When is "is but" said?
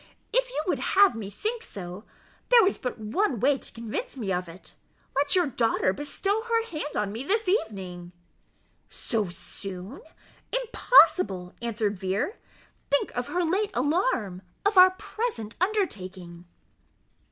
2.65-2.97